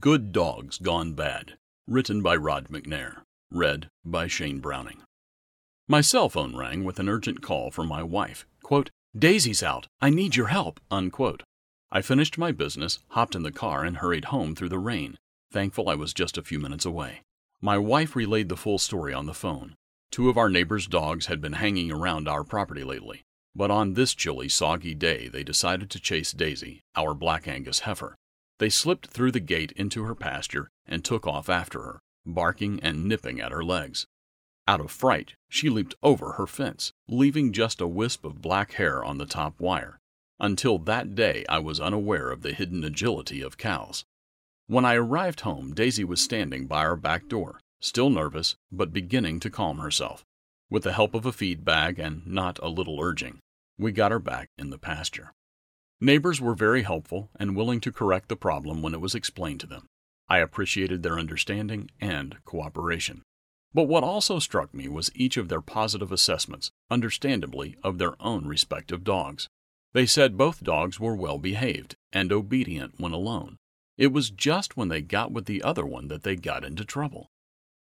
Good 0.00 0.32
Dogs 0.32 0.78
Gone 0.78 1.12
Bad, 1.12 1.58
written 1.86 2.20
by 2.20 2.34
Rod 2.34 2.66
McNair, 2.70 3.18
read 3.52 3.88
by 4.04 4.26
Shane 4.26 4.58
Browning. 4.58 5.02
My 5.86 6.00
cell 6.00 6.28
phone 6.28 6.56
rang 6.56 6.82
with 6.82 6.98
an 6.98 7.08
urgent 7.08 7.40
call 7.40 7.70
from 7.70 7.86
my 7.86 8.02
wife. 8.02 8.44
Quote, 8.64 8.90
Daisy's 9.16 9.62
out. 9.62 9.86
I 10.00 10.10
need 10.10 10.34
your 10.34 10.48
help. 10.48 10.80
Unquote. 10.90 11.44
I 11.92 12.02
finished 12.02 12.36
my 12.36 12.50
business, 12.50 12.98
hopped 13.10 13.36
in 13.36 13.44
the 13.44 13.52
car, 13.52 13.84
and 13.84 13.98
hurried 13.98 14.24
home 14.24 14.56
through 14.56 14.70
the 14.70 14.78
rain, 14.80 15.18
thankful 15.52 15.88
I 15.88 15.94
was 15.94 16.12
just 16.12 16.36
a 16.36 16.42
few 16.42 16.58
minutes 16.58 16.84
away. 16.84 17.20
My 17.60 17.78
wife 17.78 18.16
relayed 18.16 18.48
the 18.48 18.56
full 18.56 18.78
story 18.78 19.14
on 19.14 19.26
the 19.26 19.34
phone. 19.34 19.76
Two 20.10 20.28
of 20.28 20.36
our 20.36 20.50
neighbors' 20.50 20.88
dogs 20.88 21.26
had 21.26 21.40
been 21.40 21.52
hanging 21.52 21.92
around 21.92 22.26
our 22.26 22.42
property 22.42 22.82
lately, 22.82 23.22
but 23.54 23.70
on 23.70 23.94
this 23.94 24.16
chilly, 24.16 24.48
soggy 24.48 24.96
day 24.96 25.28
they 25.28 25.44
decided 25.44 25.90
to 25.90 26.00
chase 26.00 26.32
Daisy, 26.32 26.80
our 26.96 27.14
Black 27.14 27.46
Angus 27.46 27.80
heifer. 27.80 28.16
They 28.58 28.70
slipped 28.70 29.08
through 29.08 29.32
the 29.32 29.40
gate 29.40 29.72
into 29.72 30.04
her 30.04 30.14
pasture 30.14 30.70
and 30.86 31.04
took 31.04 31.26
off 31.26 31.48
after 31.48 31.82
her, 31.82 32.00
barking 32.24 32.80
and 32.80 33.04
nipping 33.04 33.40
at 33.40 33.52
her 33.52 33.64
legs. 33.64 34.06
Out 34.68 34.80
of 34.80 34.90
fright, 34.90 35.34
she 35.48 35.68
leaped 35.68 35.94
over 36.02 36.32
her 36.32 36.46
fence, 36.46 36.92
leaving 37.08 37.52
just 37.52 37.80
a 37.80 37.86
wisp 37.86 38.24
of 38.24 38.42
black 38.42 38.72
hair 38.72 39.04
on 39.04 39.18
the 39.18 39.26
top 39.26 39.60
wire. 39.60 40.00
Until 40.40 40.78
that 40.78 41.14
day, 41.14 41.44
I 41.48 41.58
was 41.60 41.80
unaware 41.80 42.30
of 42.30 42.42
the 42.42 42.52
hidden 42.52 42.82
agility 42.82 43.42
of 43.42 43.58
cows. 43.58 44.04
When 44.66 44.84
I 44.84 44.94
arrived 44.94 45.40
home, 45.40 45.72
Daisy 45.72 46.02
was 46.02 46.20
standing 46.20 46.66
by 46.66 46.84
our 46.84 46.96
back 46.96 47.28
door, 47.28 47.60
still 47.80 48.10
nervous, 48.10 48.56
but 48.72 48.92
beginning 48.92 49.38
to 49.40 49.50
calm 49.50 49.78
herself. 49.78 50.24
With 50.68 50.82
the 50.82 50.92
help 50.92 51.14
of 51.14 51.24
a 51.24 51.32
feed 51.32 51.64
bag 51.64 52.00
and 52.00 52.26
not 52.26 52.58
a 52.60 52.68
little 52.68 53.00
urging, 53.00 53.38
we 53.78 53.92
got 53.92 54.10
her 54.10 54.18
back 54.18 54.48
in 54.58 54.70
the 54.70 54.78
pasture. 54.78 55.32
Neighbors 56.00 56.40
were 56.40 56.54
very 56.54 56.82
helpful 56.82 57.30
and 57.36 57.56
willing 57.56 57.80
to 57.80 57.92
correct 57.92 58.28
the 58.28 58.36
problem 58.36 58.82
when 58.82 58.92
it 58.92 59.00
was 59.00 59.14
explained 59.14 59.60
to 59.60 59.66
them. 59.66 59.86
I 60.28 60.38
appreciated 60.38 61.02
their 61.02 61.18
understanding 61.18 61.90
and 62.00 62.36
cooperation. 62.44 63.22
But 63.72 63.84
what 63.84 64.04
also 64.04 64.38
struck 64.38 64.74
me 64.74 64.88
was 64.88 65.10
each 65.14 65.36
of 65.36 65.48
their 65.48 65.60
positive 65.60 66.12
assessments, 66.12 66.70
understandably, 66.90 67.76
of 67.82 67.98
their 67.98 68.20
own 68.20 68.46
respective 68.46 69.04
dogs. 69.04 69.48
They 69.92 70.06
said 70.06 70.36
both 70.36 70.62
dogs 70.64 71.00
were 71.00 71.16
well 71.16 71.38
behaved 71.38 71.94
and 72.12 72.30
obedient 72.32 72.94
when 72.98 73.12
alone. 73.12 73.56
It 73.96 74.12
was 74.12 74.30
just 74.30 74.76
when 74.76 74.88
they 74.88 75.00
got 75.00 75.32
with 75.32 75.46
the 75.46 75.62
other 75.62 75.86
one 75.86 76.08
that 76.08 76.22
they 76.22 76.36
got 76.36 76.64
into 76.64 76.84
trouble. 76.84 77.28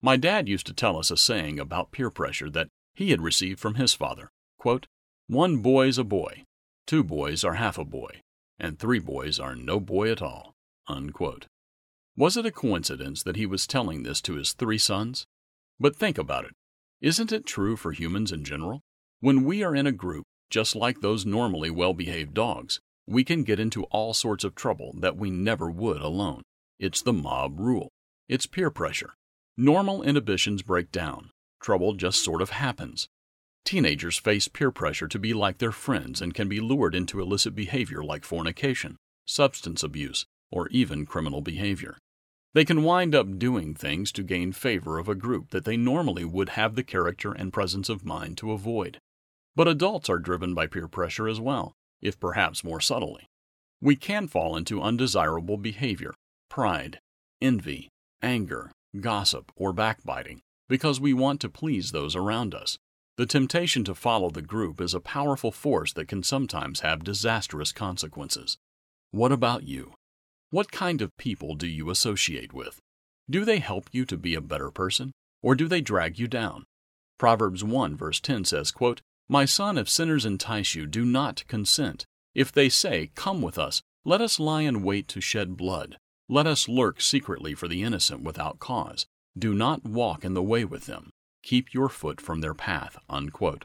My 0.00 0.16
dad 0.16 0.48
used 0.48 0.66
to 0.68 0.74
tell 0.74 0.96
us 0.96 1.10
a 1.10 1.16
saying 1.16 1.58
about 1.58 1.90
peer 1.90 2.10
pressure 2.10 2.50
that 2.50 2.68
he 2.94 3.10
had 3.10 3.20
received 3.20 3.58
from 3.58 3.74
his 3.74 3.94
father. 3.94 4.30
Quote, 4.58 4.86
One 5.26 5.58
boy's 5.58 5.98
a 5.98 6.04
boy, 6.04 6.44
Two 6.88 7.04
boys 7.04 7.44
are 7.44 7.56
half 7.56 7.76
a 7.76 7.84
boy, 7.84 8.22
and 8.58 8.78
three 8.78 8.98
boys 8.98 9.38
are 9.38 9.54
no 9.54 9.78
boy 9.78 10.10
at 10.10 10.22
all. 10.22 10.54
Unquote. 10.86 11.44
Was 12.16 12.38
it 12.38 12.46
a 12.46 12.50
coincidence 12.50 13.22
that 13.24 13.36
he 13.36 13.44
was 13.44 13.66
telling 13.66 14.04
this 14.04 14.22
to 14.22 14.36
his 14.36 14.54
three 14.54 14.78
sons? 14.78 15.26
But 15.78 15.94
think 15.94 16.16
about 16.16 16.46
it. 16.46 16.52
Isn't 17.02 17.30
it 17.30 17.44
true 17.44 17.76
for 17.76 17.92
humans 17.92 18.32
in 18.32 18.42
general? 18.42 18.80
When 19.20 19.44
we 19.44 19.62
are 19.62 19.76
in 19.76 19.86
a 19.86 19.92
group, 19.92 20.24
just 20.48 20.74
like 20.74 21.02
those 21.02 21.26
normally 21.26 21.68
well 21.68 21.92
behaved 21.92 22.32
dogs, 22.32 22.80
we 23.06 23.22
can 23.22 23.42
get 23.42 23.60
into 23.60 23.84
all 23.90 24.14
sorts 24.14 24.42
of 24.42 24.54
trouble 24.54 24.94
that 25.00 25.18
we 25.18 25.30
never 25.30 25.70
would 25.70 26.00
alone. 26.00 26.40
It's 26.78 27.02
the 27.02 27.12
mob 27.12 27.60
rule. 27.60 27.90
It's 28.30 28.46
peer 28.46 28.70
pressure. 28.70 29.12
Normal 29.58 30.02
inhibitions 30.02 30.62
break 30.62 30.90
down. 30.90 31.32
Trouble 31.60 31.92
just 31.92 32.24
sort 32.24 32.40
of 32.40 32.48
happens. 32.48 33.10
Teenagers 33.64 34.16
face 34.16 34.48
peer 34.48 34.70
pressure 34.70 35.08
to 35.08 35.18
be 35.18 35.34
like 35.34 35.58
their 35.58 35.72
friends 35.72 36.22
and 36.22 36.34
can 36.34 36.48
be 36.48 36.60
lured 36.60 36.94
into 36.94 37.20
illicit 37.20 37.54
behavior 37.54 38.02
like 38.02 38.24
fornication, 38.24 38.96
substance 39.26 39.82
abuse, 39.82 40.24
or 40.50 40.68
even 40.68 41.04
criminal 41.04 41.40
behavior. 41.40 41.98
They 42.54 42.64
can 42.64 42.82
wind 42.82 43.14
up 43.14 43.38
doing 43.38 43.74
things 43.74 44.10
to 44.12 44.22
gain 44.22 44.52
favor 44.52 44.98
of 44.98 45.08
a 45.08 45.14
group 45.14 45.50
that 45.50 45.64
they 45.64 45.76
normally 45.76 46.24
would 46.24 46.50
have 46.50 46.74
the 46.74 46.82
character 46.82 47.32
and 47.32 47.52
presence 47.52 47.88
of 47.88 48.04
mind 48.04 48.38
to 48.38 48.52
avoid. 48.52 48.98
But 49.54 49.68
adults 49.68 50.08
are 50.08 50.18
driven 50.18 50.54
by 50.54 50.66
peer 50.66 50.88
pressure 50.88 51.28
as 51.28 51.40
well, 51.40 51.74
if 52.00 52.18
perhaps 52.18 52.64
more 52.64 52.80
subtly. 52.80 53.26
We 53.80 53.96
can 53.96 54.28
fall 54.28 54.56
into 54.56 54.82
undesirable 54.82 55.56
behavior, 55.56 56.14
pride, 56.48 57.00
envy, 57.40 57.90
anger, 58.22 58.72
gossip, 58.98 59.52
or 59.54 59.72
backbiting 59.72 60.40
because 60.68 61.00
we 61.00 61.12
want 61.12 61.40
to 61.40 61.48
please 61.48 61.92
those 61.92 62.16
around 62.16 62.54
us. 62.54 62.78
The 63.18 63.26
temptation 63.26 63.82
to 63.82 63.96
follow 63.96 64.30
the 64.30 64.42
group 64.42 64.80
is 64.80 64.94
a 64.94 65.00
powerful 65.00 65.50
force 65.50 65.92
that 65.94 66.06
can 66.06 66.22
sometimes 66.22 66.80
have 66.80 67.02
disastrous 67.02 67.72
consequences. 67.72 68.58
What 69.10 69.32
about 69.32 69.64
you? 69.64 69.94
What 70.50 70.70
kind 70.70 71.02
of 71.02 71.16
people 71.16 71.56
do 71.56 71.66
you 71.66 71.90
associate 71.90 72.52
with? 72.52 72.80
Do 73.28 73.44
they 73.44 73.58
help 73.58 73.88
you 73.90 74.04
to 74.04 74.16
be 74.16 74.36
a 74.36 74.40
better 74.40 74.70
person, 74.70 75.10
or 75.42 75.56
do 75.56 75.66
they 75.66 75.80
drag 75.80 76.20
you 76.20 76.28
down? 76.28 76.64
Proverbs 77.18 77.64
1 77.64 77.96
verse 77.96 78.20
10 78.20 78.44
says, 78.44 78.70
quote, 78.70 79.00
My 79.28 79.44
son, 79.44 79.78
if 79.78 79.88
sinners 79.88 80.24
entice 80.24 80.76
you, 80.76 80.86
do 80.86 81.04
not 81.04 81.44
consent. 81.48 82.06
If 82.36 82.52
they 82.52 82.68
say, 82.68 83.10
Come 83.16 83.42
with 83.42 83.58
us, 83.58 83.82
let 84.04 84.20
us 84.20 84.38
lie 84.38 84.62
in 84.62 84.84
wait 84.84 85.08
to 85.08 85.20
shed 85.20 85.56
blood. 85.56 85.96
Let 86.28 86.46
us 86.46 86.68
lurk 86.68 87.00
secretly 87.00 87.54
for 87.54 87.66
the 87.66 87.82
innocent 87.82 88.22
without 88.22 88.60
cause. 88.60 89.06
Do 89.36 89.54
not 89.54 89.84
walk 89.84 90.24
in 90.24 90.34
the 90.34 90.42
way 90.42 90.64
with 90.64 90.86
them 90.86 91.10
keep 91.48 91.72
your 91.72 91.88
foot 91.88 92.20
from 92.20 92.42
their 92.42 92.52
path. 92.52 92.98
Unquote. 93.08 93.64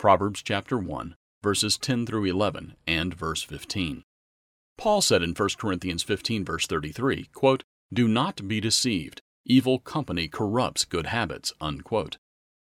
Proverbs 0.00 0.42
chapter 0.42 0.76
1, 0.76 1.14
verses 1.44 1.78
10 1.78 2.04
through 2.04 2.24
11 2.24 2.74
and 2.88 3.14
verse 3.14 3.44
15. 3.44 4.02
Paul 4.76 5.00
said 5.00 5.22
in 5.22 5.34
1 5.34 5.48
Corinthians 5.56 6.02
15 6.02 6.44
verse 6.44 6.66
33, 6.66 7.26
quote, 7.32 7.62
"Do 7.92 8.08
not 8.08 8.48
be 8.48 8.60
deceived. 8.60 9.20
Evil 9.44 9.78
company 9.78 10.26
corrupts 10.26 10.84
good 10.84 11.06
habits." 11.06 11.52
Unquote. 11.60 12.16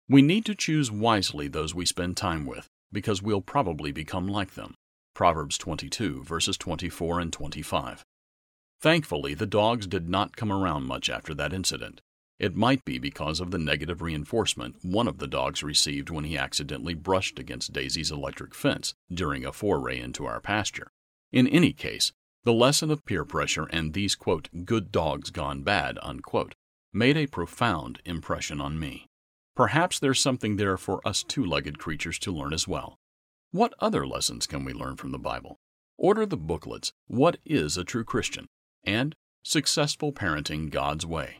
We 0.09 0.23
need 0.23 0.47
to 0.47 0.55
choose 0.55 0.91
wisely 0.91 1.47
those 1.47 1.75
we 1.75 1.85
spend 1.85 2.17
time 2.17 2.47
with 2.47 2.67
because 2.91 3.21
we'll 3.21 3.43
probably 3.43 3.93
become 3.93 4.27
like 4.27 4.55
them. 4.55 4.75
Proverbs 5.15 5.59
22 5.59 6.25
verses 6.25 6.57
24 6.57 7.21
and 7.21 7.33
25. 7.35 8.03
Thankfully, 8.81 9.35
the 9.35 9.47
dogs 9.61 9.87
did 9.87 10.09
not 10.09 10.37
come 10.37 10.51
around 10.51 10.85
much 10.87 11.11
after 11.11 11.35
that 11.35 11.53
incident. 11.53 12.01
It 12.39 12.57
might 12.57 12.85
be 12.85 12.99
because 12.99 13.39
of 13.41 13.51
the 13.53 13.59
negative 13.59 14.03
reinforcement 14.03 14.77
one 14.83 15.07
of 15.07 15.19
the 15.19 15.29
dogs 15.29 15.63
received 15.63 16.11
when 16.11 16.25
he 16.25 16.37
accidentally 16.37 16.95
brushed 16.95 17.39
against 17.39 17.73
Daisy's 17.73 18.11
electric 18.11 18.55
fence 18.55 18.95
during 19.13 19.45
a 19.45 19.53
foray 19.53 20.01
into 20.01 20.27
our 20.27 20.41
pasture. 20.41 20.89
In 21.33 21.47
any 21.47 21.73
case, 21.73 22.13
the 22.43 22.53
lesson 22.53 22.91
of 22.91 23.05
peer 23.05 23.25
pressure 23.25 23.67
and 23.71 23.93
these, 23.95 24.15
quote, 24.15 24.49
good 24.65 24.91
dogs 24.91 25.31
gone 25.31 25.63
bad, 25.63 25.99
unquote, 26.03 26.55
made 26.93 27.17
a 27.17 27.27
profound 27.27 28.01
impression 28.05 28.61
on 28.61 28.79
me. 28.79 29.07
Perhaps 29.57 30.01
there's 30.01 30.21
something 30.21 30.57
there 30.57 30.77
for 30.77 31.01
us 31.07 31.23
two 31.23 31.45
legged 31.45 31.79
creatures 31.79 32.19
to 32.19 32.33
learn 32.33 32.53
as 32.53 32.67
well. 32.67 32.99
What 33.53 33.73
other 33.79 34.05
lessons 34.07 34.49
can 34.49 34.65
we 34.65 34.73
learn 34.73 34.97
from 34.97 35.13
the 35.13 35.19
Bible? 35.19 35.59
Order 35.97 36.27
the 36.27 36.37
booklets, 36.37 36.93
What 37.07 37.39
is 37.45 37.77
a 37.77 37.85
True 37.85 38.05
Christian? 38.05 38.47
and 38.83 39.15
Successful 39.45 40.13
Parenting 40.13 40.71
God's 40.71 41.07
Way. 41.07 41.39